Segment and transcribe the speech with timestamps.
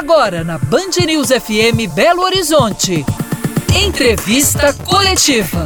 [0.00, 3.04] Agora na Band News FM Belo Horizonte.
[3.74, 5.62] Entrevista coletiva.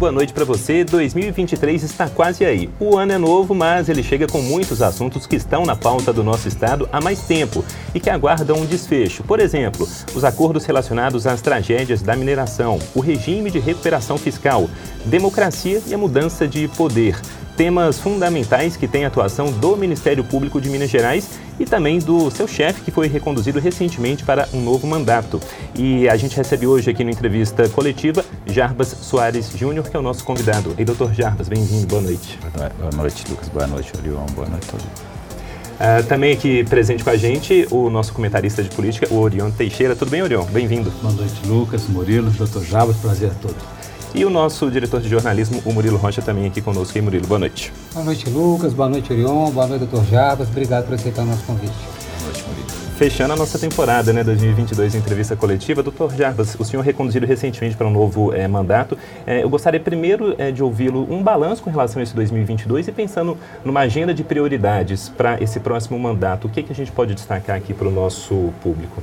[0.00, 0.82] Boa noite para você.
[0.82, 2.70] 2023 está quase aí.
[2.80, 6.24] O ano é novo, mas ele chega com muitos assuntos que estão na pauta do
[6.24, 7.62] nosso estado há mais tempo
[7.94, 9.22] e que aguardam um desfecho.
[9.22, 14.70] Por exemplo, os acordos relacionados às tragédias da mineração, o regime de recuperação fiscal,
[15.04, 17.20] democracia e a mudança de poder
[17.60, 22.48] temas fundamentais que têm atuação do Ministério Público de Minas Gerais e também do seu
[22.48, 25.38] chefe, que foi reconduzido recentemente para um novo mandato.
[25.74, 30.02] E a gente recebe hoje aqui na entrevista coletiva Jarbas Soares Júnior, que é o
[30.02, 30.74] nosso convidado.
[30.78, 32.38] E doutor Jarbas, bem-vindo, boa noite.
[32.78, 33.50] Boa noite, Lucas.
[33.50, 34.24] Boa noite, Orion.
[34.34, 34.86] Boa noite a todos.
[34.86, 39.94] Uh, também aqui presente com a gente o nosso comentarista de política, o Orion Teixeira.
[39.94, 40.46] Tudo bem, Orion?
[40.46, 40.90] Bem-vindo.
[41.02, 43.79] Boa noite, Lucas, Murilo, doutor Jarbas, prazer a todos.
[44.14, 46.96] E o nosso diretor de jornalismo, o Murilo Rocha, também aqui conosco.
[46.98, 47.72] E Murilo, boa noite.
[47.92, 48.72] Boa noite, Lucas.
[48.74, 49.50] Boa noite, Orion.
[49.50, 50.48] Boa noite, doutor Jabas.
[50.48, 51.72] Obrigado por aceitar o nosso convite.
[51.72, 52.80] Boa noite, Murilo.
[53.00, 57.86] Fechando a nossa temporada, né, 2022, entrevista coletiva, doutor Jarbas, o senhor reconduzido recentemente para
[57.86, 58.98] um novo é, mandato.
[59.26, 62.92] É, eu gostaria primeiro é, de ouvi-lo um balanço com relação a esse 2022 e
[62.92, 66.46] pensando numa agenda de prioridades para esse próximo mandato.
[66.46, 69.02] O que, que a gente pode destacar aqui para o nosso público?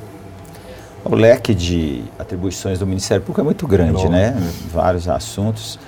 [1.06, 4.36] O leque de atribuições do Ministério Público é muito grande, né?
[4.72, 5.80] Vários assuntos.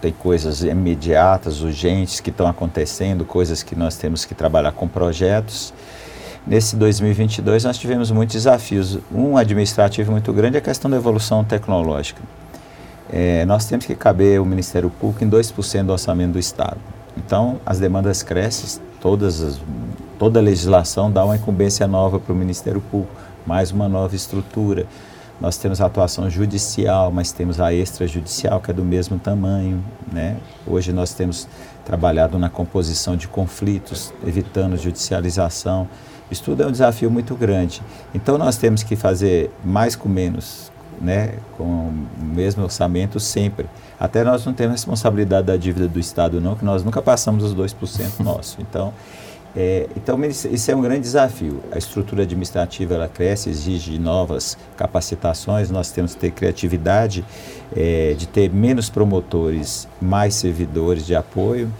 [0.00, 5.72] Tem coisas imediatas, urgentes que estão acontecendo, coisas que nós temos que trabalhar com projetos.
[6.46, 8.98] Nesse 2022 nós tivemos muitos desafios.
[9.12, 12.20] Um administrativo muito grande é a questão da evolução tecnológica.
[13.12, 16.78] É, nós temos que caber o Ministério Público em 2% do orçamento do Estado.
[17.16, 19.60] Então, as demandas crescem, todas as,
[20.18, 23.12] toda a legislação dá uma incumbência nova para o Ministério Público
[23.46, 24.86] mais uma nova estrutura.
[25.40, 29.82] Nós temos a atuação judicial, mas temos a extrajudicial, que é do mesmo tamanho.
[30.12, 30.36] Né?
[30.66, 31.48] Hoje nós temos
[31.84, 35.88] trabalhado na composição de conflitos, evitando judicialização.
[36.30, 37.82] Isso tudo é um desafio muito grande.
[38.14, 40.70] Então nós temos que fazer mais com menos,
[41.00, 41.34] né?
[41.56, 43.66] com o mesmo orçamento sempre.
[43.98, 47.54] Até nós não temos responsabilidade da dívida do Estado, não, que nós nunca passamos os
[47.54, 48.58] 2% nosso.
[48.60, 48.92] Então,
[49.54, 51.62] é, então, isso é um grande desafio.
[51.70, 57.24] A estrutura administrativa ela cresce, exige novas capacitações, nós temos que ter criatividade
[57.76, 61.70] é, de ter menos promotores, mais servidores de apoio,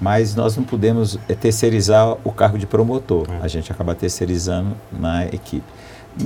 [0.00, 3.44] mas nós não podemos é, terceirizar o cargo de promotor, é.
[3.44, 5.66] a gente acaba terceirizando na equipe.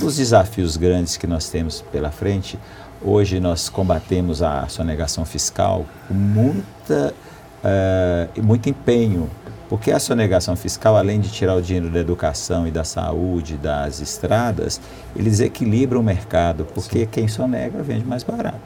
[0.00, 2.58] Nos desafios grandes que nós temos pela frente,
[3.02, 7.12] hoje nós combatemos a sonegação fiscal com muita,
[7.62, 9.28] uh, muito empenho
[9.72, 14.00] porque a sonegação fiscal, além de tirar o dinheiro da educação e da saúde, das
[14.00, 14.78] estradas,
[15.16, 17.09] ele desequilibra o mercado, porque Sim.
[17.10, 18.61] quem sonega vende mais barato.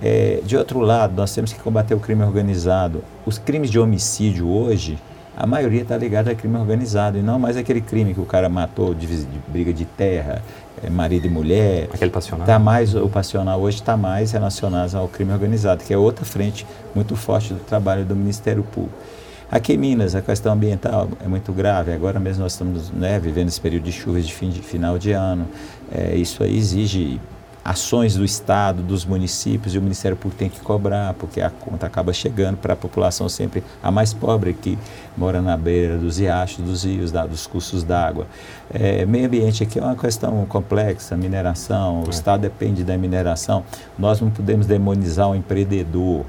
[0.00, 3.04] É, de outro lado, nós temos que combater o crime organizado.
[3.26, 4.98] Os crimes de homicídio hoje,
[5.36, 8.48] a maioria está ligada a crime organizado, e não mais aquele crime que o cara
[8.48, 10.40] matou de, de briga de terra,
[10.82, 11.90] é, marido e mulher.
[11.92, 12.46] Aquele passional.
[12.46, 16.66] Tá mais, o passional hoje está mais relacionado ao crime organizado, que é outra frente
[16.94, 19.11] muito forte do trabalho do Ministério Público.
[19.52, 21.92] Aqui em Minas, a questão ambiental é muito grave.
[21.92, 25.12] Agora mesmo nós estamos né, vivendo esse período de chuvas de, fim de final de
[25.12, 25.46] ano.
[25.94, 27.20] É, isso aí exige
[27.62, 31.86] ações do Estado, dos municípios, e o Ministério Público tem que cobrar, porque a conta
[31.86, 34.78] acaba chegando para a população sempre a mais pobre, que
[35.18, 38.26] mora na beira dos riachos, dos rios, da, dos cursos d'água.
[38.72, 42.08] É, meio ambiente aqui é uma questão complexa, mineração, o é.
[42.08, 43.62] Estado depende da mineração.
[43.98, 46.24] Nós não podemos demonizar o empreendedor,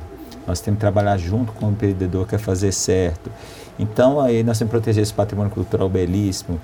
[0.48, 3.32] nós temos que trabalhar junto com o empreendedor que é fazer certo.
[3.78, 6.60] Então, aí nós temos que proteger esse patrimônio cultural belíssimo,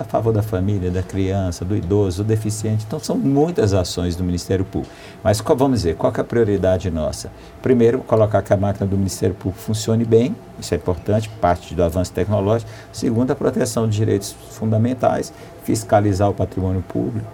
[0.00, 2.84] a favor da família, da criança, do idoso, do deficiente.
[2.86, 4.94] Então, são muitas ações do Ministério Público.
[5.22, 7.30] Mas, qual, vamos dizer, qual é a prioridade nossa?
[7.60, 11.82] Primeiro, colocar que a máquina do Ministério Público funcione bem, isso é importante, parte do
[11.82, 12.70] avanço tecnológico.
[12.92, 15.32] Segundo, a proteção de direitos fundamentais,
[15.62, 17.26] fiscalizar o patrimônio público.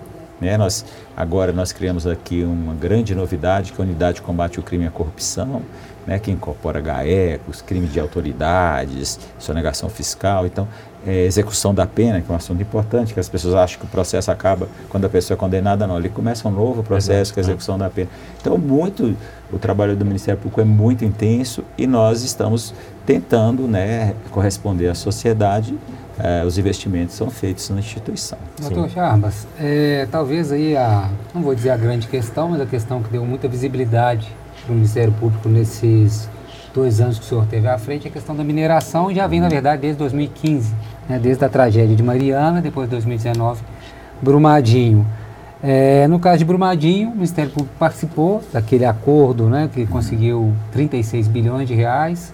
[0.43, 0.57] Né?
[0.57, 0.85] Nós,
[1.17, 4.85] agora nós criamos aqui uma grande novidade, que é a Unidade de Combate ao Crime
[4.85, 5.63] e à Corrupção,
[6.07, 6.19] né?
[6.19, 10.47] que incorpora GAECOS, crimes de autoridades, sonegação fiscal.
[10.47, 10.67] Então,
[11.07, 13.89] é, execução da pena, que é um assunto importante, que as pessoas acham que o
[13.89, 15.99] processo acaba quando a pessoa é condenada, não.
[15.99, 18.09] Ele começa um novo processo com a execução da pena.
[18.41, 19.17] Então, muito,
[19.53, 22.73] o trabalho do Ministério Público é muito intenso e nós estamos
[23.05, 25.77] tentando né, corresponder à sociedade
[26.23, 28.39] é, os investimentos são feitos na instituição.
[28.61, 33.03] Doutor Charbas, é, talvez aí a, não vou dizer a grande questão, mas a questão
[33.03, 34.29] que deu muita visibilidade
[34.65, 36.29] para o Ministério Público nesses
[36.73, 39.41] dois anos que o senhor teve à frente, é a questão da mineração, já vem,
[39.41, 40.73] na verdade, desde 2015,
[41.09, 43.61] né, desde a tragédia de Mariana, depois de 2019,
[44.23, 45.05] Brumadinho.
[45.63, 51.29] É, no caso de Brumadinho, o Ministério Público participou daquele acordo né, que conseguiu 36
[51.29, 52.33] bilhões de reais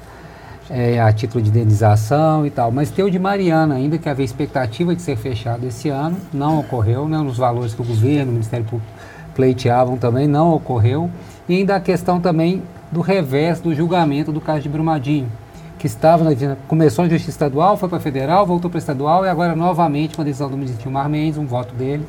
[0.71, 2.71] é, a título de indenização e tal.
[2.71, 6.61] Mas tem o de Mariana ainda, que havia expectativa de ser fechado esse ano, não
[6.61, 8.93] ocorreu, né, nos valores que o governo, o Ministério Público
[9.35, 11.11] pleiteavam também, não ocorreu.
[11.49, 15.31] E ainda a questão também do revés do julgamento do caso de Brumadinho,
[15.79, 19.55] que estava na, começou na Justiça Estadual, foi para Federal, voltou para Estadual e agora
[19.55, 22.05] novamente com a decisão do ministro Gilmar Mendes, um voto dele,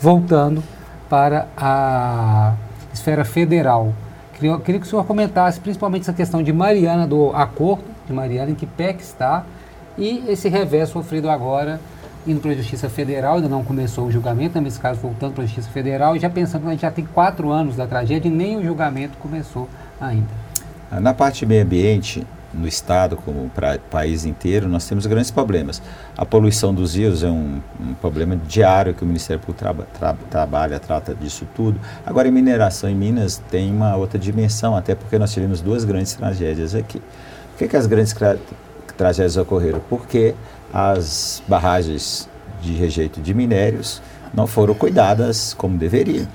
[0.00, 0.62] voltando
[1.08, 2.54] para a
[2.92, 3.92] esfera federal.
[4.34, 8.50] Queria, queria que o senhor comentasse principalmente essa questão de Mariana, do acordo de Mariana,
[8.50, 9.44] em que pé que está,
[9.98, 11.80] e esse revés sofrido agora
[12.26, 15.46] indo para a Justiça Federal, ainda não começou o julgamento, nesse caso voltando para a
[15.46, 18.30] Justiça Federal, e já pensando que a gente já tem quatro anos da tragédia e
[18.30, 19.68] nem o julgamento começou
[20.00, 20.28] ainda.
[21.00, 25.82] Na parte de meio ambiente, no estado como para país inteiro, nós temos grandes problemas.
[26.16, 30.14] A poluição dos rios é um, um problema diário que o Ministério Público traba, tra,
[30.30, 31.80] trabalha, trata disso tudo.
[32.04, 36.12] Agora, em mineração em Minas tem uma outra dimensão, até porque nós tivemos duas grandes
[36.14, 37.00] tragédias aqui.
[37.62, 38.12] Que, que as grandes
[38.96, 39.80] tragédias ocorreram?
[39.88, 40.34] Porque
[40.74, 42.28] as barragens
[42.60, 44.02] de rejeito de minérios
[44.34, 46.26] não foram cuidadas como deveriam.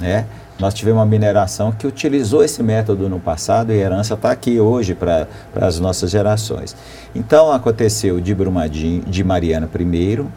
[0.00, 0.24] Né?
[0.58, 4.58] Nós tivemos uma mineração que utilizou esse método no passado e a herança está aqui
[4.58, 6.74] hoje para as nossas gerações.
[7.14, 10.32] Então aconteceu de Brumadinho, de Mariana primeiro,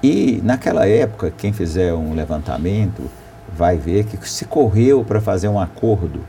[0.00, 3.10] e naquela época, quem fizer um levantamento
[3.52, 6.20] vai ver que se correu para fazer um acordo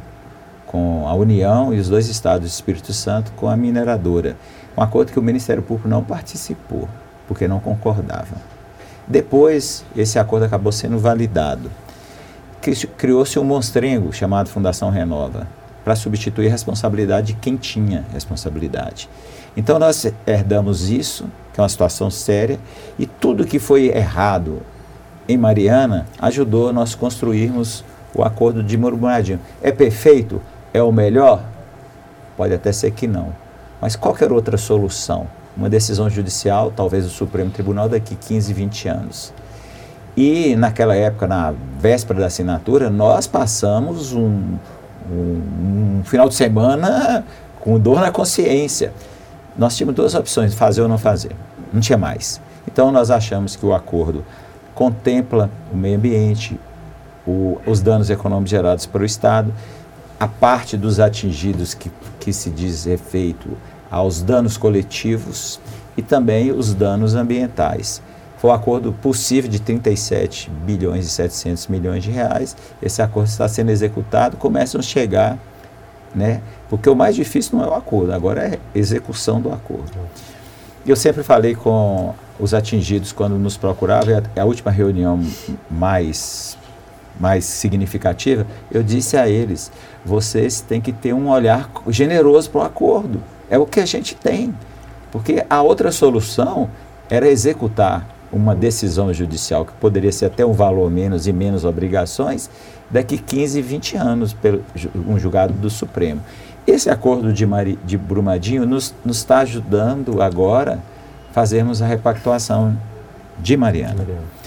[0.65, 4.35] com a União e os dois estados do Espírito Santo com a mineradora.
[4.77, 6.87] Um acordo que o Ministério Público não participou,
[7.27, 8.35] porque não concordava.
[9.07, 11.69] Depois, esse acordo acabou sendo validado
[12.97, 15.47] criou-se um monstrengo chamado Fundação Renova,
[15.83, 19.07] para substituir a responsabilidade de quem tinha responsabilidade.
[19.55, 22.59] Então nós herdamos isso, que é uma situação séria,
[22.97, 24.61] e tudo que foi errado
[25.29, 27.83] em Mariana ajudou nós construirmos
[28.15, 29.39] o acordo de Murmuradinho.
[29.61, 30.41] É perfeito?
[30.75, 31.41] É o melhor?
[32.35, 33.29] Pode até ser que não.
[33.79, 35.25] Mas qualquer outra solução,
[35.55, 39.33] uma decisão judicial, talvez o Supremo Tribunal daqui 15, 20 anos.
[40.17, 44.57] E naquela época, na véspera da assinatura, nós passamos um,
[45.09, 47.23] um, um final de semana
[47.61, 48.91] com dor na consciência.
[49.57, 51.31] Nós tínhamos duas opções, fazer ou não fazer.
[51.71, 52.41] Não tinha mais.
[52.67, 54.25] Então nós achamos que o acordo
[54.73, 56.59] contempla o meio ambiente,
[57.25, 59.53] o, os danos econômicos gerados para o Estado,
[60.19, 63.49] a parte dos atingidos que, que se diz efeito
[63.91, 65.59] aos danos coletivos
[65.97, 68.01] e também os danos ambientais.
[68.37, 72.55] Foi um acordo possível de 37 bilhões e 700 milhões de reais.
[72.81, 75.37] Esse acordo está sendo executado, começam a chegar,
[76.13, 76.41] né?
[76.69, 79.91] Porque o mais difícil não é o acordo, agora é execução do acordo.
[80.85, 85.19] Eu sempre falei com os atingidos quando nos procuravam, a, a última reunião
[85.71, 86.57] mais
[87.19, 89.71] mais significativa, eu disse a eles:
[90.05, 93.21] vocês têm que ter um olhar generoso para o acordo.
[93.49, 94.53] É o que a gente tem.
[95.11, 96.69] Porque a outra solução
[97.09, 102.49] era executar uma decisão judicial que poderia ser até um valor menos e menos obrigações,
[102.89, 104.61] daqui 15, 20 anos, pelo
[105.07, 106.21] um julgado do Supremo.
[106.67, 110.79] Esse acordo de, Mari, de Brumadinho nos, está ajudando agora
[111.31, 112.75] fazermos a repactuação
[113.39, 113.95] de Mariana.
[113.95, 114.44] Mariana.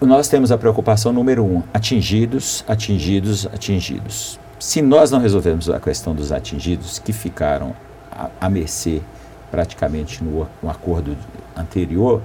[0.00, 4.38] Nós temos a preocupação número um: atingidos, atingidos, atingidos.
[4.58, 7.74] Se nós não resolvermos a questão dos atingidos que ficaram
[8.40, 9.00] à, mercê
[9.50, 11.16] praticamente no, no acordo
[11.56, 12.20] anterior,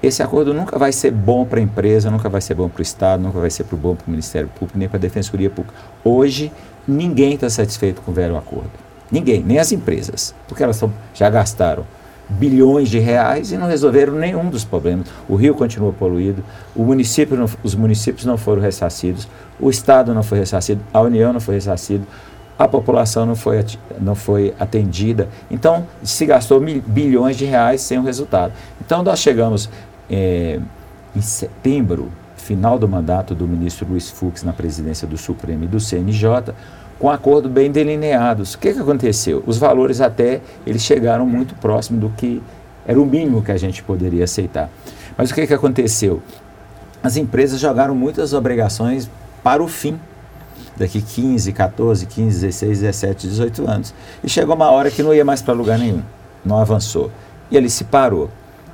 [0.00, 2.82] esse acordo nunca vai ser bom para a empresa, nunca vai ser bom para o
[2.82, 5.76] Estado, nunca vai ser bom para o Ministério Público, nem para a Defensoria Pública.
[6.04, 6.52] Hoje,
[6.86, 8.70] ninguém está satisfeito com o velho acordo.
[9.10, 11.84] Ninguém, nem as empresas, porque elas tão, já gastaram
[12.30, 15.06] bilhões de reais e não resolveram nenhum dos problemas.
[15.28, 16.44] O rio continua poluído,
[16.74, 21.32] o município não, os municípios não foram ressarcidos, o Estado não foi ressarcido, a União
[21.32, 22.04] não foi ressarcida,
[22.58, 23.64] a população não foi,
[23.98, 25.28] não foi atendida.
[25.50, 28.52] Então, se gastou mil, bilhões de reais sem o resultado.
[28.80, 29.70] Então, nós chegamos
[30.10, 30.60] é,
[31.16, 35.78] em setembro, final do mandato do ministro Luiz Fux na presidência do Supremo e do
[35.78, 36.52] CNJ,
[37.00, 38.54] com acordo bem delineados.
[38.54, 39.42] O que, que aconteceu?
[39.46, 42.42] Os valores até eles chegaram muito próximo do que
[42.86, 44.68] era o mínimo que a gente poderia aceitar.
[45.16, 46.22] Mas o que, que aconteceu?
[47.02, 49.10] As empresas jogaram muitas obrigações
[49.42, 49.98] para o fim
[50.76, 53.94] daqui 15, 14, 15, 16, 17, 18 anos.
[54.22, 56.02] E chegou uma hora que não ia mais para lugar nenhum,
[56.44, 57.10] não avançou.
[57.50, 58.28] E ele se parou.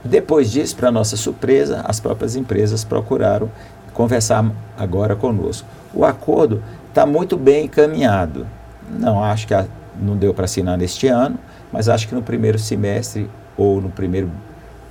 [0.05, 3.51] Depois disso, para nossa surpresa, as próprias empresas procuraram
[3.93, 4.45] conversar
[4.77, 5.67] agora conosco.
[5.95, 6.63] O acordo
[6.97, 8.47] está muito bem encaminhado.
[8.89, 9.67] Não acho que a,
[10.01, 11.39] não deu para assinar neste ano,
[11.71, 14.31] mas acho que no primeiro semestre ou no primeiro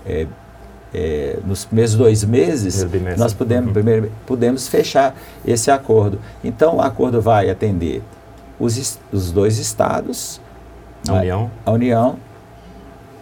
[0.05, 0.27] é,
[0.93, 2.85] é, nos primeiros dois meses,
[3.17, 6.19] nós podemos, primeiro, podemos fechar esse acordo.
[6.43, 8.03] Então, o acordo vai atender
[8.59, 10.39] os, os dois estados,
[11.07, 11.51] a União.
[11.65, 12.17] a União,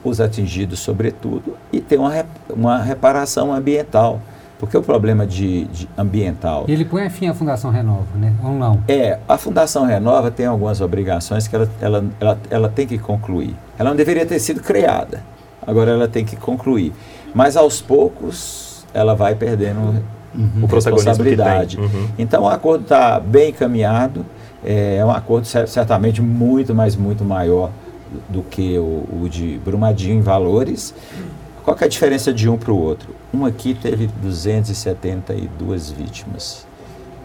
[0.03, 4.21] os atingidos sobretudo, e ter uma, uma reparação ambiental.
[4.63, 6.63] Porque o problema de, de, ambiental.
[6.70, 8.34] Ele põe fim à Fundação Renova, né?
[8.41, 8.82] Ou não?
[8.88, 13.53] É, a Fundação Renova tem algumas obrigações que ela, ela, ela, ela tem que concluir.
[13.77, 15.22] Ela não deveria ter sido criada,
[15.67, 16.93] agora ela tem que concluir.
[17.36, 20.01] Mas aos poucos ela vai perdendo
[20.34, 20.65] uhum.
[20.65, 21.77] responsabilidade.
[21.77, 22.08] Uhum.
[22.17, 24.25] Então o acordo está bem encaminhado,
[24.63, 27.70] é, é um acordo certamente muito, mas muito maior
[28.29, 30.96] do que o, o de Brumadinho em valores.
[31.65, 33.23] Qual é a diferença de um para o outro?
[33.33, 36.67] Um aqui teve 272 vítimas.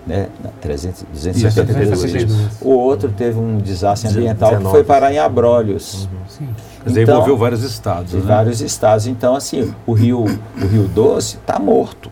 [0.07, 0.29] Né?
[0.63, 2.63] 300, 272 vítimas.
[2.63, 4.65] O outro teve um desastre ambiental 19.
[4.65, 6.05] que foi parar em Abrolhos.
[6.05, 6.19] Uhum.
[6.27, 6.49] Sim.
[6.87, 8.15] Então, envolveu vários estados.
[8.15, 8.21] Né?
[8.25, 9.07] Vários estados.
[9.07, 12.11] Então, assim, o Rio, o Rio Doce está morto.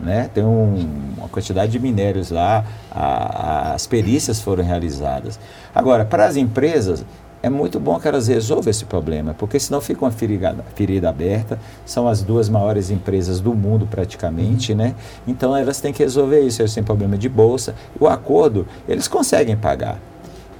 [0.00, 0.28] Né?
[0.34, 5.38] Tem um, uma quantidade de minérios lá, a, a, as perícias foram realizadas.
[5.72, 7.04] Agora, para as empresas,
[7.42, 11.58] é muito bom que elas resolvam esse problema, porque senão fica uma ferida, ferida aberta.
[11.86, 14.94] São as duas maiores empresas do mundo, praticamente, né?
[15.26, 16.60] Então elas têm que resolver isso.
[16.60, 17.74] Eles têm problema de bolsa.
[17.98, 19.98] O acordo, eles conseguem pagar.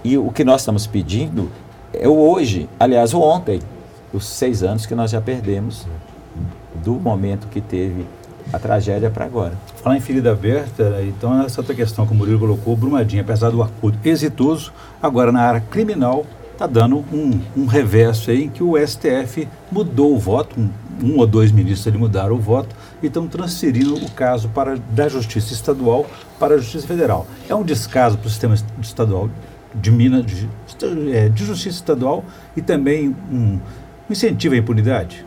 [0.03, 1.51] E o que nós estamos pedindo
[1.93, 3.61] é o hoje, aliás, o ontem,
[4.13, 5.87] os seis anos que nós já perdemos
[6.83, 8.07] do momento que teve
[8.51, 9.53] a tragédia para agora.
[9.83, 13.63] Falar em ferida aberta, então essa outra questão que o Murilo colocou, Brumadinho, apesar do
[13.63, 14.73] acordo exitoso,
[15.03, 16.25] agora na área criminal
[16.61, 20.69] está dando um, um reverso aí em que o STF mudou o voto, um,
[21.03, 25.09] um ou dois ministros ali mudaram o voto e estão transferindo o caso para, da
[25.09, 26.05] Justiça Estadual
[26.39, 27.27] para a Justiça Federal.
[27.49, 29.31] É um descaso para o sistema estadual
[29.75, 30.49] de Minas, de,
[31.11, 32.23] é, de Justiça Estadual
[32.55, 33.61] e também um, um
[34.11, 35.25] incentivo à impunidade?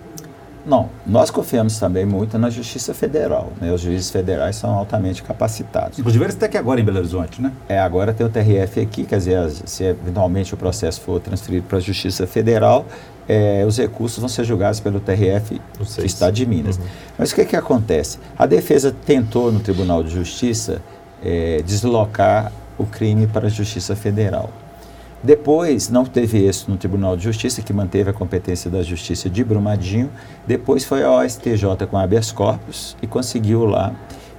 [0.66, 3.52] Não, nós confiamos também muito na Justiça Federal.
[3.60, 3.72] Né?
[3.72, 6.00] Os juízes federais são altamente capacitados.
[6.00, 7.52] Inclusive, eles estão aqui agora em Belo Horizonte, né?
[7.68, 11.80] É, agora tem o TRF aqui, quer dizer, se eventualmente o processo for transferido para
[11.80, 12.86] a Justiça Federal,
[13.28, 16.78] é, os recursos vão ser julgados pelo TRF do Estado de Minas.
[16.78, 16.84] Uhum.
[17.18, 18.20] Mas o que, que acontece?
[18.38, 20.82] A defesa tentou no Tribunal de Justiça
[21.24, 24.50] é, deslocar o crime para a Justiça Federal.
[25.24, 29.42] Depois, não teve isso no Tribunal de Justiça, que manteve a competência da Justiça de
[29.42, 30.10] Brumadinho.
[30.46, 33.96] Depois foi a OSTJ com habeas corpus e conseguiu lá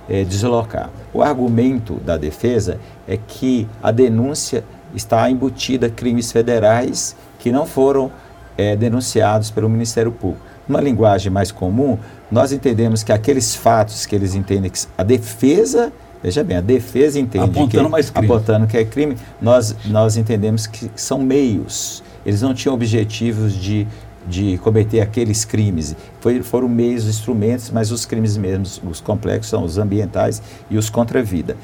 [0.07, 0.91] é, deslocar.
[1.15, 4.63] O argumento da defesa é que a denúncia
[4.95, 8.13] está embutida crimes federais que não foram
[8.59, 10.45] é, denunciados pelo Ministério Público.
[10.69, 11.99] Numa linguagem mais comum,
[12.31, 15.91] nós entendemos que aqueles fatos que eles entendem que a defesa
[16.25, 18.27] Veja bem, a defesa entende apontando que, mais crime.
[18.27, 22.03] apontando que é crime, nós, nós entendemos que são meios.
[22.25, 23.87] Eles não tinham objetivos de,
[24.27, 25.95] de cometer aqueles crimes.
[26.21, 30.41] Foi, foram meios, instrumentos, mas os crimes mesmos, os complexos, são os ambientais
[30.71, 31.59] e os contra a vida.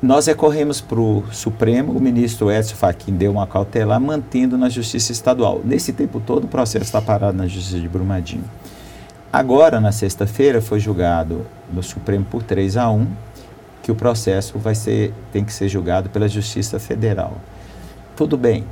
[0.00, 5.12] Nós recorremos para o Supremo, o ministro Edson Fachin deu uma cautelar, mantendo na Justiça
[5.12, 5.60] Estadual.
[5.62, 8.44] Nesse tempo todo, o processo está parado na Justiça de Brumadinho.
[9.30, 13.06] Agora, na sexta-feira, foi julgado no Supremo por 3 a 1
[13.86, 17.34] que o processo vai ser, tem que ser julgado pela Justiça Federal.
[18.16, 18.64] Tudo bem,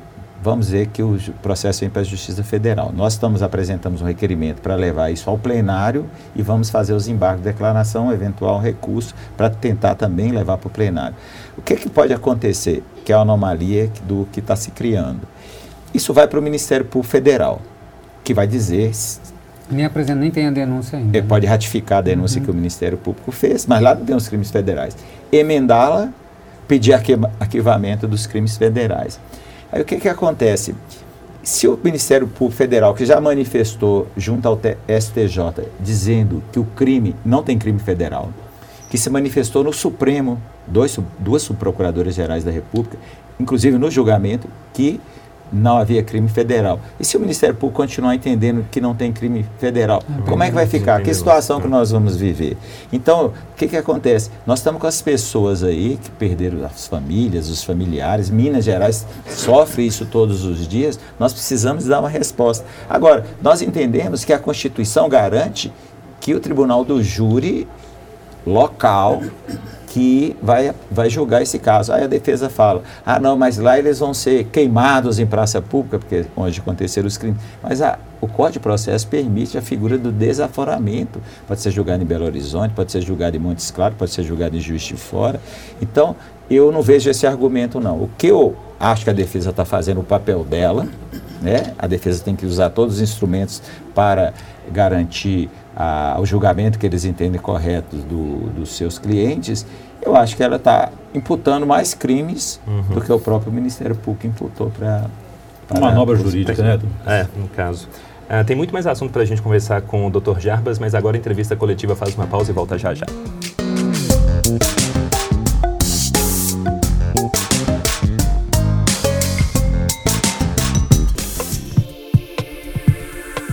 [0.42, 2.92] vamos ver que o processo vem para a Justiça Federal.
[2.92, 7.44] Nós estamos apresentamos um requerimento para levar isso ao plenário e vamos fazer os embargos
[7.44, 11.14] de declaração, eventual recurso, para tentar também levar para o plenário.
[11.56, 15.20] O que, que pode acontecer, que é a anomalia do que está se criando?
[15.94, 17.62] Isso vai para o Ministério Público Federal,
[18.24, 18.90] que vai dizer
[19.70, 21.16] nem apresenta, nem tem a denúncia ainda.
[21.16, 21.28] Ele né?
[21.28, 22.44] pode ratificar a denúncia uhum.
[22.44, 24.96] que o Ministério Público fez, mas lá não tem os crimes federais.
[25.32, 26.10] Emendá-la,
[26.68, 29.18] pedir arquivamento dos crimes federais.
[29.72, 30.74] Aí o que, que acontece?
[31.42, 37.14] Se o Ministério Público Federal, que já manifestou junto ao STJ, dizendo que o crime
[37.24, 38.30] não tem crime federal,
[38.88, 42.96] que se manifestou no Supremo, dois, duas subprocuradoras gerais da República,
[43.38, 45.00] inclusive no julgamento, que
[45.52, 46.80] não havia crime federal.
[46.98, 50.48] E se o Ministério Público continuar entendendo que não tem crime federal, é, como é
[50.48, 51.02] que vai ficar?
[51.02, 52.56] Que situação que nós vamos viver?
[52.92, 54.30] Então, o que, que acontece?
[54.46, 59.86] Nós estamos com as pessoas aí que perderam as famílias, os familiares, Minas Gerais sofre
[59.86, 62.64] isso todos os dias, nós precisamos dar uma resposta.
[62.88, 65.72] Agora, nós entendemos que a Constituição garante
[66.20, 67.68] que o Tribunal do Júri
[68.46, 69.22] local
[69.94, 71.92] que vai, vai julgar esse caso.
[71.92, 76.00] Aí a defesa fala: ah, não, mas lá eles vão ser queimados em praça pública,
[76.00, 77.40] porque onde aconteceram os crimes.
[77.62, 81.22] Mas a, o Código de Processo permite a figura do desaforamento.
[81.46, 84.56] Pode ser julgado em Belo Horizonte, pode ser julgado em Montes Claros, pode ser julgado
[84.56, 85.40] em Juiz de Fora.
[85.80, 86.16] Então,
[86.50, 88.02] eu não vejo esse argumento, não.
[88.02, 90.88] O que eu acho que a defesa está fazendo o papel dela,
[91.40, 91.72] né?
[91.78, 93.62] a defesa tem que usar todos os instrumentos
[93.94, 94.34] para
[94.72, 99.66] garantir a, ao julgamento que eles entendem correto do, dos seus clientes,
[100.02, 102.94] eu acho que ela está imputando mais crimes uhum.
[102.94, 105.06] do que o próprio Ministério Público imputou para.
[105.70, 106.78] Uma manobra jurídica, né?
[107.06, 107.88] É, no caso.
[108.24, 110.38] Uh, tem muito mais assunto para a gente conversar com o Dr.
[110.38, 113.06] Jarbas, mas agora a entrevista coletiva faz uma pausa e volta já já.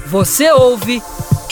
[0.07, 1.01] Você ouve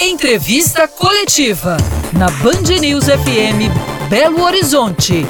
[0.01, 1.75] Entrevista Coletiva
[2.13, 3.70] na Band News FM
[4.10, 5.25] Belo Horizonte.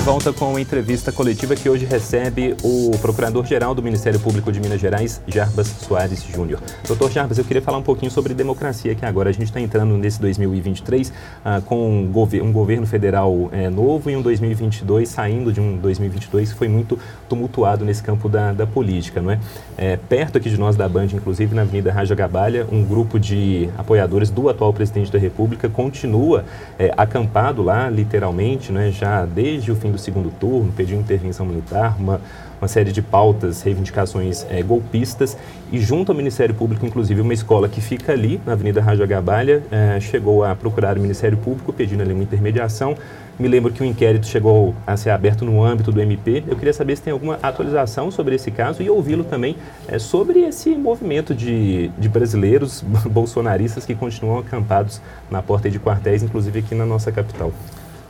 [0.00, 4.80] Volta com a entrevista coletiva que hoje recebe o Procurador-Geral do Ministério Público de Minas
[4.80, 6.60] Gerais, Jarbas Soares Júnior.
[6.86, 9.96] Doutor Jarbas, eu queria falar um pouquinho sobre democracia, que agora a gente está entrando
[9.96, 11.12] nesse 2023
[11.44, 15.76] ah, com um, gover um, governo federal é, novo e um 2022 saindo de um
[15.76, 16.98] 2022 que foi muito
[17.28, 19.38] tumultuado nesse campo da, da política, não é?
[19.78, 19.96] é?
[19.96, 24.28] Perto aqui de nós da Band, inclusive na Avenida Raja Gabalha, um grupo de apoiadores
[24.28, 26.44] do atual presidente da República continua
[26.78, 28.90] é, acampado lá, literalmente, não é?
[28.90, 32.18] já desde o fim do segundo turno, pediu intervenção militar, uma,
[32.58, 35.36] uma série de pautas, reivindicações é, golpistas,
[35.70, 39.62] e junto ao Ministério Público, inclusive, uma escola que fica ali, na Avenida Rádio Agabalha,
[39.70, 42.96] é, chegou a procurar o Ministério Público pedindo ali uma intermediação.
[43.38, 46.44] Me lembro que o inquérito chegou a ser aberto no âmbito do MP.
[46.46, 50.40] Eu queria saber se tem alguma atualização sobre esse caso e ouvi-lo também é, sobre
[50.40, 56.74] esse movimento de, de brasileiros bolsonaristas que continuam acampados na porta de quartéis, inclusive aqui
[56.74, 57.52] na nossa capital.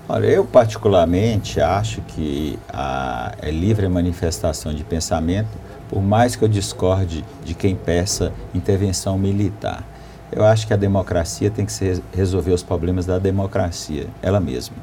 [0.06, 5.48] Olha, eu particularmente acho que a, é livre manifestação de pensamento,
[5.88, 9.82] por mais que eu discorde de quem peça intervenção militar.
[10.30, 14.76] Eu acho que a democracia tem que ser, resolver os problemas da democracia, ela mesma,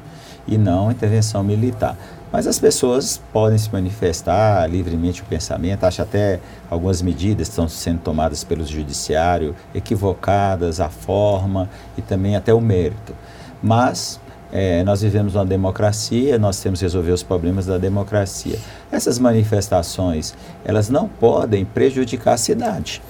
[0.44, 1.96] e não intervenção militar.
[2.32, 8.00] Mas as pessoas podem se manifestar livremente o pensamento, acho até algumas medidas estão sendo
[8.00, 13.14] tomadas pelo judiciário equivocadas, a forma e também até o mérito.
[13.62, 14.18] Mas
[14.52, 18.58] é, nós vivemos uma democracia, nós temos que resolver os problemas da democracia.
[18.90, 20.34] Essas manifestações,
[20.64, 23.02] elas não podem prejudicar a cidade.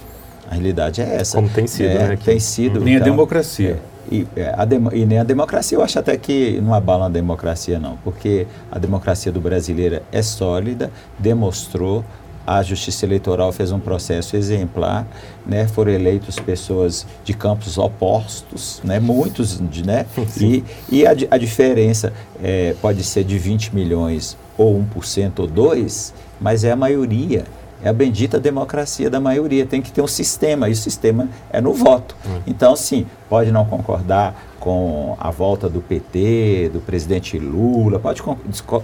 [0.48, 1.36] A realidade é essa.
[1.36, 2.18] Como tem sido, é, né?
[2.22, 2.80] Tem sido.
[2.80, 3.80] Nem então, a democracia.
[4.10, 5.78] É, e, é, a dem e nem a democracia.
[5.78, 10.22] Eu acho até que não abala a democracia, não, porque a democracia do brasileiro é
[10.22, 12.04] sólida, demonstrou
[12.46, 15.06] a Justiça Eleitoral fez um processo exemplar,
[15.46, 15.66] né?
[15.68, 18.98] Foram eleitos pessoas de campos opostos, né?
[18.98, 20.06] Muitos, né?
[20.40, 26.12] E, e a, a diferença é, pode ser de 20 milhões ou 1% ou 2%,
[26.40, 27.44] mas é a maioria.
[27.82, 29.66] É a bendita democracia da maioria.
[29.66, 32.16] Tem que ter um sistema, e o sistema é no voto.
[32.26, 32.40] Hum.
[32.46, 38.22] Então, sim, pode não concordar com a volta do PT, do presidente Lula, pode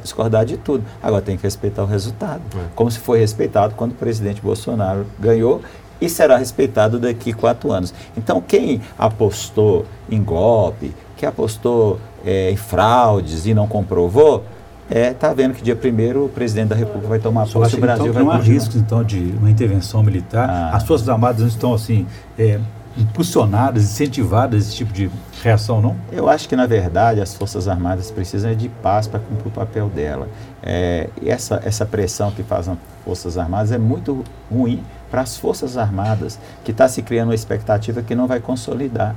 [0.02, 0.84] discordar de tudo.
[1.00, 2.64] Agora tem que respeitar o resultado, é.
[2.74, 5.62] como se foi respeitado quando o presidente Bolsonaro ganhou
[6.00, 7.94] e será respeitado daqui quatro anos.
[8.16, 14.44] Então, quem apostou em golpe, quem apostou é, em fraudes e não comprovou,
[14.90, 17.80] é, tá vendo que dia primeiro o presidente da República vai tomar posse e o
[17.80, 20.48] Brasil então, vai Não há riscos, então, de uma intervenção militar.
[20.48, 20.76] Ah.
[20.76, 22.06] As Forças Armadas não estão, assim,
[22.38, 22.58] é,
[22.96, 25.10] impulsionadas, incentivadas esse tipo de
[25.42, 25.94] reação, não?
[26.10, 29.88] Eu acho que, na verdade, as Forças Armadas precisam de paz para cumprir o papel
[29.88, 30.26] dela.
[30.62, 35.76] É, essa, essa pressão que fazem as Forças Armadas é muito ruim para as Forças
[35.76, 39.14] Armadas, que está se criando uma expectativa que não vai consolidar.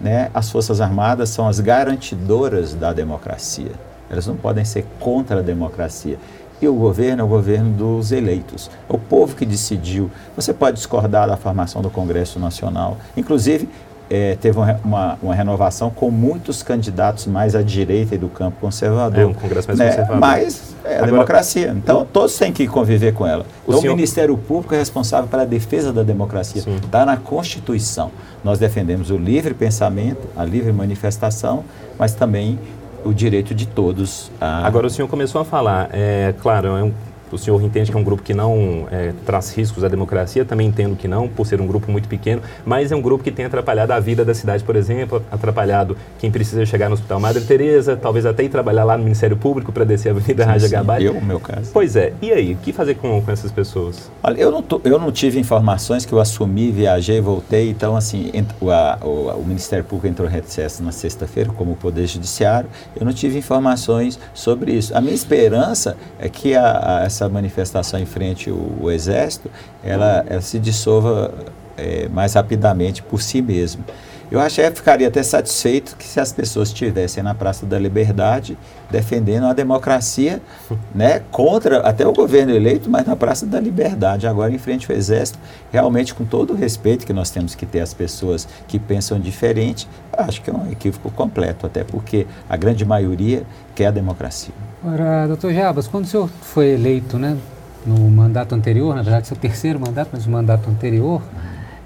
[0.00, 0.28] Né?
[0.34, 3.72] As Forças Armadas são as garantidoras da democracia.
[4.14, 6.18] Elas não podem ser contra a democracia.
[6.62, 8.70] E o governo é o governo dos eleitos.
[8.88, 10.10] É o povo que decidiu.
[10.36, 12.96] Você pode discordar da formação do Congresso Nacional.
[13.16, 13.68] Inclusive,
[14.08, 18.58] é, teve uma, uma, uma, renovação com muitos candidatos mais à direita e do campo
[18.60, 19.20] conservador.
[19.20, 19.88] É um Congresso mais né?
[19.88, 20.20] conservador.
[20.20, 21.74] Mas é a Agora, democracia.
[21.76, 23.44] Então, todos têm que conviver com ela.
[23.66, 23.92] O, então, senhor...
[23.92, 26.62] o Ministério Público é responsável pela defesa da democracia.
[26.82, 28.10] Está na Constituição.
[28.42, 31.64] Nós defendemos o livre pensamento, a livre manifestação,
[31.98, 32.58] mas também
[33.04, 34.30] o direito de todos.
[34.40, 34.66] A...
[34.66, 36.92] Agora, o senhor começou a falar, é claro, é um
[37.30, 40.68] o senhor entende que é um grupo que não é, traz riscos à democracia, também
[40.68, 43.44] entendo que não, por ser um grupo muito pequeno, mas é um grupo que tem
[43.44, 47.96] atrapalhado a vida da cidade, por exemplo, atrapalhado quem precisa chegar no Hospital Madre Teresa,
[47.96, 51.06] talvez até ir trabalhar lá no Ministério Público para descer a Avenida Raja Gabay.
[51.06, 51.70] Eu, no meu caso.
[51.72, 52.12] Pois é.
[52.20, 54.10] E aí, o que fazer com, com essas pessoas?
[54.22, 58.30] Olha, eu não, tô, eu não tive informações que eu assumi, viajei, voltei, então assim,
[58.32, 62.06] ent, o, a, o, o, Ministério Público entrou em recesso na sexta-feira, como o Poder
[62.06, 64.96] Judiciário, eu não tive informações sobre isso.
[64.96, 69.50] A minha esperança é que a, a, essa essa manifestação em frente ao, Exército,
[69.82, 71.32] ela, ela se dissolva
[71.76, 73.84] é, mais rapidamente por si mesma.
[74.30, 78.56] Eu acho que ficaria até satisfeito que se as pessoas estivessem na Praça da Liberdade
[78.90, 80.40] defendendo a democracia,
[80.94, 84.96] né, contra até o governo eleito, mas na Praça da Liberdade, agora em frente ao
[84.96, 85.38] Exército,
[85.70, 89.86] realmente com todo o respeito que nós temos que ter as pessoas que pensam diferente,
[90.12, 94.54] acho que é um equívoco completo, até porque a grande maioria quer a democracia.
[94.86, 97.38] Ora, doutor Jabas, quando o senhor foi eleito, né,
[97.86, 101.22] no mandato anterior, na verdade, seu terceiro mandato, mas o mandato anterior,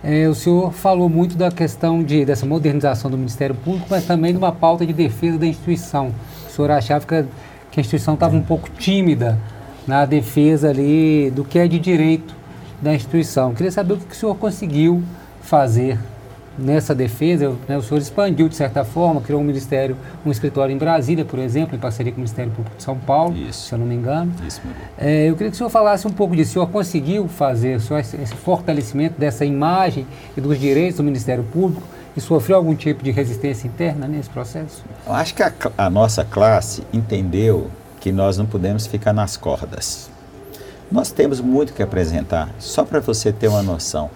[0.02, 4.32] é, o senhor falou muito da questão de, dessa modernização do Ministério Público, mas também
[4.32, 6.12] de uma pauta de defesa da instituição.
[6.48, 7.22] O senhor achava que a,
[7.70, 9.38] que a instituição estava um pouco tímida
[9.86, 12.34] na defesa ali do que é de direito
[12.82, 13.54] da instituição.
[13.54, 15.04] Queria saber o que o senhor conseguiu
[15.40, 16.00] fazer
[16.58, 20.78] nessa defesa, né, o senhor expandiu de certa forma, criou um ministério, um escritório em
[20.78, 23.68] Brasília, por exemplo, em parceria com o Ministério Público de São Paulo, Isso.
[23.68, 24.32] se eu não me engano.
[24.46, 24.60] Isso,
[24.98, 26.50] é, eu queria que o senhor falasse um pouco disso.
[26.50, 31.82] O senhor conseguiu fazer senhor, esse fortalecimento dessa imagem e dos direitos do Ministério Público
[32.16, 34.82] e sofreu algum tipo de resistência interna nesse processo?
[35.06, 40.10] Eu acho que a, a nossa classe entendeu que nós não podemos ficar nas cordas.
[40.90, 42.50] Nós temos muito que apresentar.
[42.58, 44.10] Só para você ter uma noção,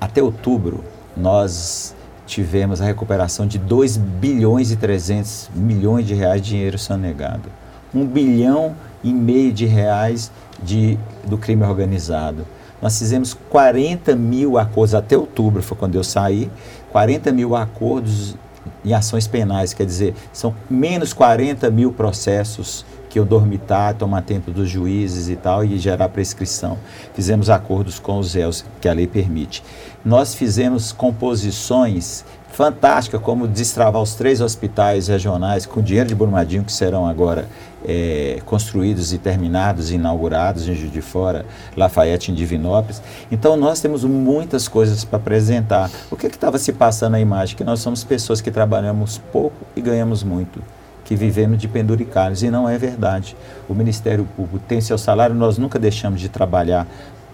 [0.00, 0.84] até outubro
[1.18, 1.94] nós
[2.26, 7.48] tivemos a recuperação de 2 bilhões e 300 milhões de reais de dinheiro sonegado.
[7.94, 10.30] 1 bilhão e meio de reais
[10.62, 12.46] de, do crime organizado.
[12.80, 16.50] Nós fizemos 40 mil acordos, até outubro foi quando eu saí,
[16.92, 18.36] 40 mil acordos
[18.84, 24.50] em ações penais, quer dizer, são menos 40 mil processos que eu dormitar, tomar tempo
[24.50, 26.78] dos juízes e tal, e gerar prescrição.
[27.14, 29.62] Fizemos acordos com os réus, que a lei permite.
[30.04, 36.72] Nós fizemos composições fantásticas, como destravar os três hospitais regionais com dinheiro de Brumadinho, que
[36.72, 37.48] serão agora
[37.84, 43.02] é, construídos e terminados, inaugurados em Juiz de Fora, Lafayette em Divinópolis.
[43.30, 45.90] Então nós temos muitas coisas para apresentar.
[46.10, 47.56] O que estava se passando na imagem?
[47.56, 50.60] Que nós somos pessoas que trabalhamos pouco e ganhamos muito
[51.08, 53.34] que vivemos de penduricalhos, e não é verdade.
[53.66, 56.86] O Ministério Público tem seu salário, nós nunca deixamos de trabalhar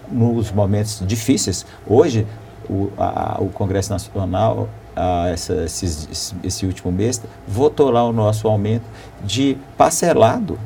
[0.08, 1.66] nos momentos difíceis.
[1.84, 2.24] Hoje,
[2.70, 8.84] o, a, o Congresso Nacional, a, essa, esse, último mês, votou lá o nosso aumento
[9.24, 10.56] de parcelado,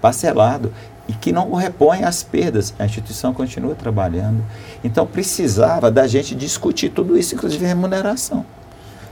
[0.00, 0.72] parcelado,
[1.08, 2.72] e que não repõe as perdas.
[2.78, 4.44] A instituição continua trabalhando.
[4.84, 8.46] Então, precisava da gente discutir tudo isso, inclusive remuneração.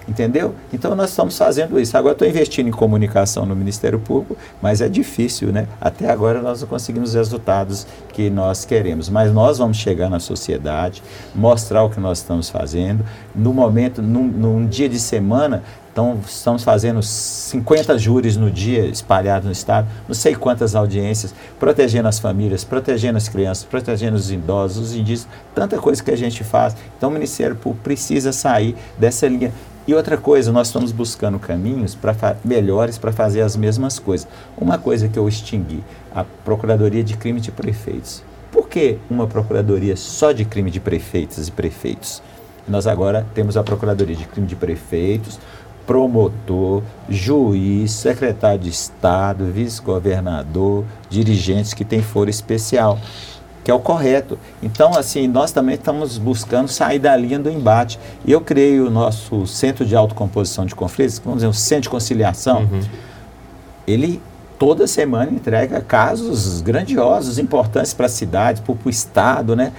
[0.09, 0.55] Entendeu?
[0.73, 1.97] Então nós estamos fazendo isso.
[1.97, 5.67] Agora estou investindo em comunicação no Ministério Público, mas é difícil, né?
[5.81, 9.09] Até agora nós não conseguimos os resultados que nós queremos.
[9.09, 11.03] Mas nós vamos chegar na sociedade,
[11.35, 13.05] mostrar o que nós estamos fazendo.
[13.35, 15.63] No momento, num, num dia de semana,
[15.93, 22.09] então, estamos fazendo 50 júris no dia, espalhados no estado, não sei quantas audiências, protegendo
[22.09, 26.43] as famílias, protegendo as crianças, protegendo os idosos, os indígenas, tanta coisa que a gente
[26.43, 26.75] faz.
[26.97, 29.53] Então, o Ministério Público precisa sair dessa linha.
[29.85, 34.29] E outra coisa, nós estamos buscando caminhos pra melhores para fazer as mesmas coisas.
[34.57, 35.83] Uma coisa que eu extingui,
[36.15, 38.23] a Procuradoria de Crime de Prefeitos.
[38.53, 42.23] Por que uma Procuradoria só de crime de prefeitos e prefeitos?
[42.69, 45.41] Nós agora temos a Procuradoria de Crime de Prefeitos,
[45.85, 53.01] promotor, juiz, secretário de Estado, vice-governador, dirigentes que têm foro especial
[53.65, 54.39] que é o correto.
[54.63, 57.99] Então, assim, nós também estamos buscando sair da linha do embate.
[58.27, 62.63] Eu criei o nosso Centro de Autocomposição de Conflitos, vamos dizer, um Centro de Conciliação.
[62.63, 62.81] Uhum.
[63.87, 64.21] Ele
[64.59, 69.73] toda semana entrega casos grandiosos, importantes para a cidade, para o Estado, né?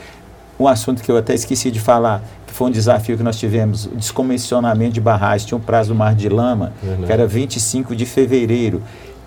[0.60, 3.86] Um assunto que eu até esqueci de falar, que foi um desafio que nós tivemos,
[3.86, 5.46] o descomissionamento de barragens.
[5.46, 6.74] Tinha um prazo do Mar de Lama,
[7.06, 8.84] que era 25 de fevereiro.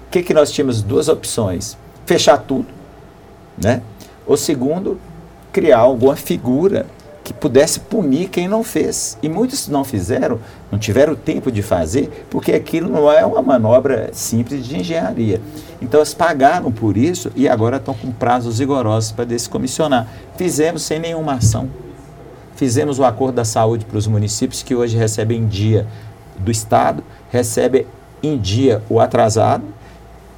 [0.06, 0.82] O que, que nós tínhamos?
[0.82, 1.76] Duas opções.
[2.04, 2.68] Fechar tudo,
[3.56, 3.82] né?
[4.26, 4.98] O segundo,
[5.52, 6.86] criar alguma figura
[7.26, 9.18] que pudesse punir quem não fez.
[9.20, 10.38] E muitos não fizeram,
[10.70, 15.40] não tiveram tempo de fazer, porque aquilo não é uma manobra simples de engenharia.
[15.82, 20.06] Então eles pagaram por isso e agora estão com prazos rigorosos para descomissionar.
[20.36, 21.68] Fizemos sem nenhuma ação.
[22.54, 25.86] Fizemos o acordo da saúde para os municípios que hoje recebem em dia
[26.38, 27.86] do Estado, recebem
[28.22, 29.64] em dia o atrasado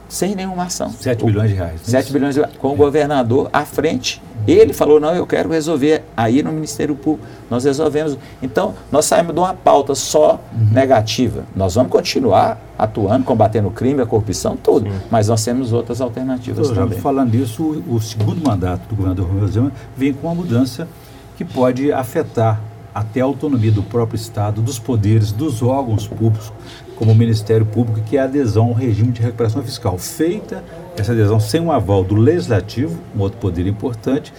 [0.08, 0.90] sem nenhuma ação.
[0.90, 1.80] 7 bilhões de reais.
[1.82, 4.22] 7 bilhões de reais, com o governador à frente.
[4.46, 6.02] Ele falou, não, eu quero resolver.
[6.16, 8.16] Aí no Ministério Público nós resolvemos.
[8.42, 10.72] Então, nós saímos de uma pauta só uhum.
[10.72, 11.44] negativa.
[11.54, 14.90] Nós vamos continuar atuando, combatendo o crime, a corrupção, tudo.
[14.90, 14.96] Sim.
[15.10, 16.98] Mas nós temos outras alternativas Doutor, também.
[16.98, 20.88] Falando disso, o, o segundo mandato do governador Romeu Zema vem com uma mudança
[21.36, 22.60] que pode afetar
[22.94, 26.52] até a autonomia do próprio Estado, dos poderes, dos órgãos públicos,
[26.98, 29.96] como o Ministério Público, que é a adesão ao regime de recuperação fiscal.
[29.96, 30.64] Feita
[30.96, 34.32] essa adesão sem um aval do Legislativo, um outro poder importante,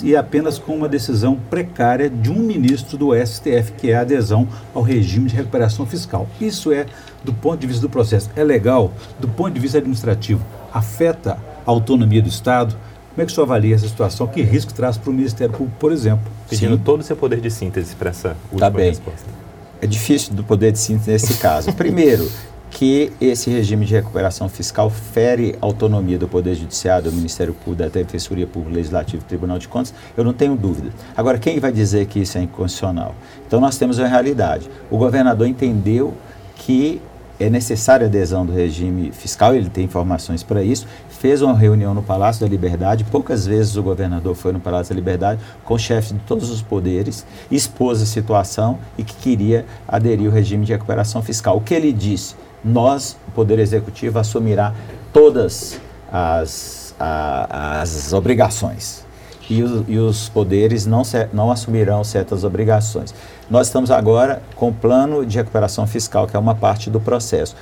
[0.00, 4.46] e, apenas com uma decisão precária de um ministro do STF, que é a adesão
[4.72, 6.28] ao regime de recuperação fiscal.
[6.40, 6.86] Isso é,
[7.24, 11.32] do ponto de vista do processo, é legal, do ponto de vista administrativo, afeta
[11.66, 12.76] a autonomia do Estado.
[13.10, 14.28] Como é que o senhor avalia essa situação?
[14.28, 16.30] Que risco traz para o Ministério Público, por exemplo?
[16.48, 16.82] Pedindo Sim.
[16.84, 18.90] todo o seu poder de síntese para essa última tá bem.
[18.90, 19.43] resposta.
[19.84, 21.70] É difícil do poder de síntese nesse caso.
[21.76, 22.26] Primeiro,
[22.70, 27.82] que esse regime de recuperação fiscal fere a autonomia do Poder Judiciário, do Ministério Público,
[27.82, 30.88] da Defensoria Pública Legislativa e Tribunal de Contas, eu não tenho dúvida.
[31.14, 33.14] Agora, quem vai dizer que isso é inconstitucional?
[33.46, 34.70] Então, nós temos uma realidade.
[34.90, 36.14] O governador entendeu
[36.56, 36.98] que
[37.38, 41.94] é necessária a adesão do regime fiscal, ele tem informações para isso, fez uma reunião
[41.94, 46.12] no Palácio da Liberdade, poucas vezes o governador foi no Palácio da Liberdade, com chefes
[46.12, 51.22] de todos os poderes, expôs a situação e que queria aderir ao regime de recuperação
[51.22, 51.56] fiscal.
[51.56, 52.36] O que ele disse?
[52.64, 54.74] Nós, o Poder Executivo, assumirá
[55.12, 59.04] todas as, as obrigações.
[59.48, 63.14] E os, e os poderes não, não assumirão certas obrigações.
[63.50, 67.54] Nós estamos agora com o plano de recuperação fiscal, que é uma parte do processo.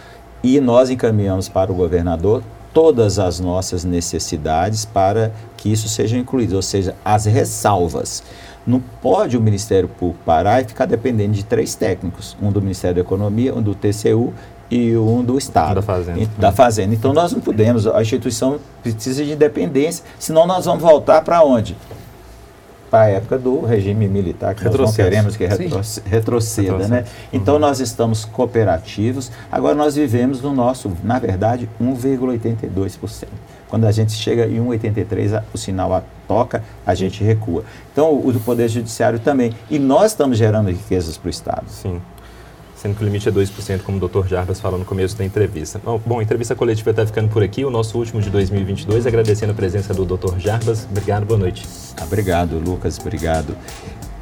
[0.42, 2.42] E nós encaminhamos para o governador
[2.72, 8.22] todas as nossas necessidades para que isso seja incluído, ou seja, as ressalvas.
[8.66, 12.96] Não pode o Ministério Público parar e ficar dependendo de três técnicos, um do Ministério
[12.96, 14.32] da Economia, um do TCU
[14.70, 15.74] e um do Estado.
[15.74, 16.28] Da Fazenda.
[16.38, 16.94] Da Fazenda.
[16.94, 21.76] Então nós não podemos, a instituição precisa de independência, senão nós vamos voltar para onde?
[22.92, 24.82] Para a época do regime militar, que Retrocesso.
[24.82, 26.88] nós não queremos que retro retroceda.
[26.88, 27.06] Né?
[27.32, 27.60] Então, uhum.
[27.60, 29.32] nós estamos cooperativos.
[29.50, 33.28] Agora, nós vivemos no nosso, na verdade, 1,82%.
[33.66, 37.64] Quando a gente chega em 1,83%, o sinal toca, a gente recua.
[37.90, 39.54] Então, o do Poder Judiciário também.
[39.70, 41.64] E nós estamos gerando riquezas para o Estado.
[41.68, 41.98] Sim
[42.82, 44.26] sendo que o limite é 2%, como o Dr.
[44.26, 45.80] Jarbas falou no começo da entrevista.
[46.04, 49.54] Bom, a entrevista coletiva está ficando por aqui, o nosso último de 2022, agradecendo a
[49.54, 50.36] presença do Dr.
[50.38, 50.88] Jarbas.
[50.90, 51.64] Obrigado, boa noite.
[52.02, 53.56] Obrigado, Lucas, obrigado.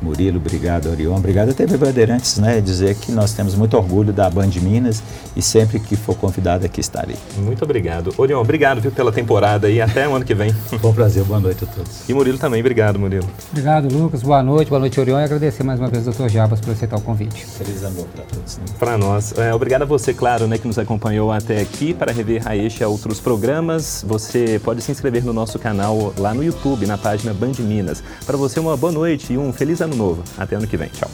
[0.02, 2.60] Murilo, obrigado, Orion, obrigado a TV Bandeirantes, né?
[2.60, 5.02] Dizer que nós temos muito orgulho da Band Minas
[5.36, 7.16] e sempre que for convidado aqui estarei.
[7.36, 8.12] Muito obrigado.
[8.16, 10.54] Orion, obrigado viu, pela temporada e até o ano que vem.
[10.80, 12.08] Bom prazer, boa noite a todos.
[12.08, 13.28] E Murilo também, obrigado, Murilo.
[13.50, 16.28] Obrigado, Lucas, boa noite, boa noite, Orion, e agradecer mais uma vez ao Dr.
[16.28, 17.44] Jabas por aceitar o convite.
[17.44, 18.58] Feliz ano para todos.
[18.58, 18.64] Né?
[18.78, 19.36] Para nós.
[19.36, 21.92] É, obrigado a você, claro, né, que nos acompanhou até aqui.
[21.92, 26.32] Para rever a este e outros programas, você pode se inscrever no nosso canal lá
[26.32, 28.02] no YouTube, na página Band Minas.
[28.24, 30.24] Para você, uma boa noite e um feliz ano novo.
[30.38, 30.88] Até ano que vem.
[30.88, 31.10] Tchau.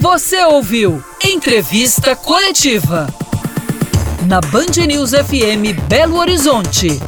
[0.00, 3.06] Você ouviu Entrevista Coletiva
[4.26, 7.00] na Band News FM Belo Horizonte.